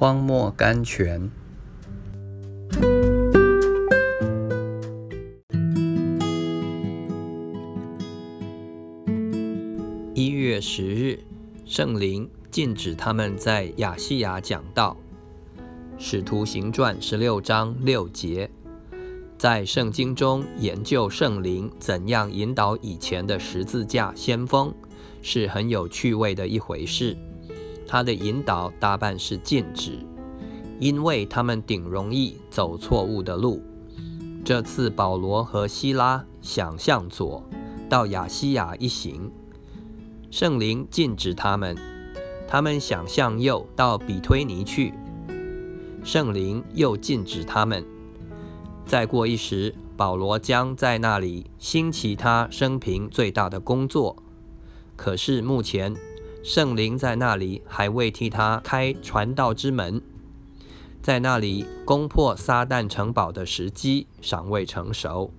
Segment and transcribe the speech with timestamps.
[0.00, 1.28] 荒漠甘泉。
[10.14, 11.18] 一月十日，
[11.64, 14.96] 圣灵禁止他们在亚细亚讲道。
[15.98, 18.48] 使徒行传十六章六节，
[19.36, 24.72] 在圣经中研究圣灵怎样引导以前的十字架先锋，
[25.22, 27.16] 是很有趣味的一回事。
[27.88, 29.98] 他的引导大半是禁止，
[30.78, 33.62] 因为他们顶容易走错误的路。
[34.44, 37.42] 这次保罗和希拉想向左
[37.88, 39.32] 到亚细亚一行，
[40.30, 41.74] 圣灵禁止他们；
[42.46, 44.92] 他们想向右到比推尼去，
[46.04, 47.82] 圣灵又禁止他们。
[48.84, 54.22] 再过一时，保罗将在那里兴起他生平最大的工作。
[54.94, 55.96] 可是目前。
[56.48, 60.00] 圣灵在那里还未替他开传道之门，
[61.02, 65.30] 在那里攻破撒旦城堡的时机尚未成熟。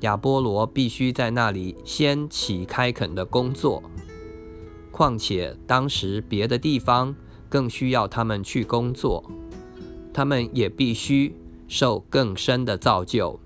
[0.00, 3.82] 亚波罗必须在那里先起开垦的工作，
[4.90, 7.16] 况且当时别的地方
[7.48, 9.24] 更需要他们去工作，
[10.12, 11.34] 他们也必须
[11.66, 13.40] 受更深的造就。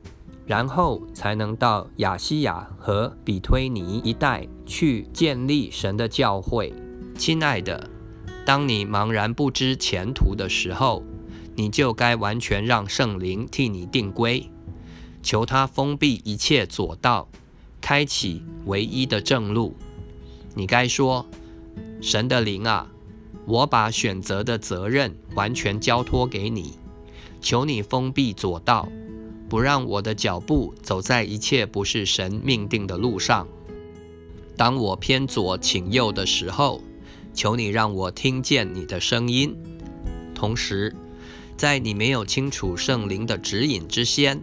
[0.45, 6.75] 然后才能到亚西亚和比推尼一带去建立神的教会。
[7.17, 7.89] 亲爱的，
[8.45, 11.05] 当你茫然不知前途的时候，
[11.55, 14.51] 你就该完全让圣灵替你定规，
[15.23, 17.29] 求他封闭一切左道，
[17.81, 19.77] 开启唯一的正路。
[20.55, 21.25] 你该说
[22.03, 22.91] ：“神的灵啊，
[23.47, 26.73] 我把选择的责任完全交托给你，
[27.41, 28.89] 求你封闭左道。”
[29.53, 33.47] 不让我的脚步走在一切不是神命定的路上。
[34.57, 36.81] 当我偏左请右的时候，
[37.35, 39.55] 求你让我听见你的声音。
[40.35, 40.97] 同时，
[41.55, 44.41] 在你没有清楚圣灵的指引之先，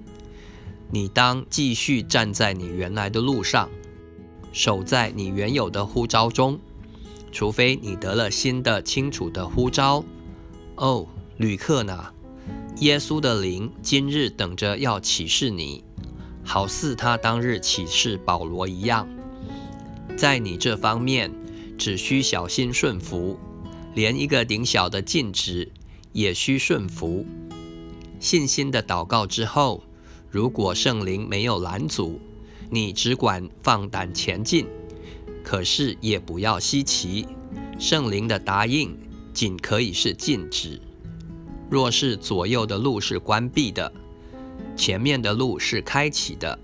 [0.92, 3.68] 你当继续站在你原来的路上，
[4.52, 6.60] 守在你原有的呼召中，
[7.32, 10.04] 除非你得了新的清楚的呼召。
[10.76, 12.14] 哦，旅客呢？
[12.82, 15.84] 耶稣的灵今日等着要启示你，
[16.46, 19.06] 好似他当日启示保罗一样。
[20.16, 21.30] 在你这方面，
[21.78, 23.38] 只需小心顺服，
[23.96, 25.70] 连一个顶小的禁止
[26.14, 27.26] 也需顺服。
[28.18, 29.84] 信心的祷告之后，
[30.30, 32.18] 如果圣灵没有拦阻，
[32.70, 34.66] 你只管放胆前进。
[35.44, 37.28] 可是也不要稀奇，
[37.78, 38.98] 圣灵的答应
[39.34, 40.80] 仅可以是禁止。
[41.70, 43.92] 若是左右的路是关闭的，
[44.76, 46.58] 前面的路是开启的，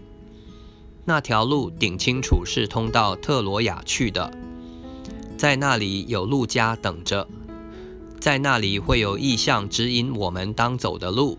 [1.06, 4.32] 那条路顶清楚是通到特罗亚去的，
[5.38, 7.28] 在那里有路家等着，
[8.20, 11.38] 在那里会有意象指引我们当走的路，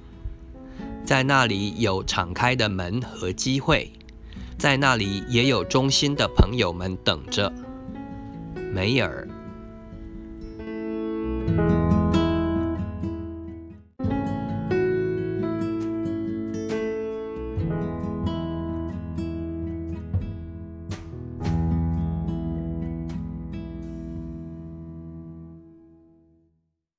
[1.05, 3.91] 在那里有敞开的门和机会，
[4.57, 7.53] 在那里也有忠心的朋友们等着。
[8.73, 9.27] 梅尔。